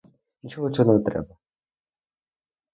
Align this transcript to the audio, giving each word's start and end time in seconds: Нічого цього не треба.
Нічого 0.43 0.69
цього 0.71 0.93
не 0.93 0.99
треба. 1.03 1.37